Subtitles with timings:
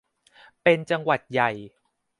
[0.63, 1.51] เป็นจังหวัดใหญ่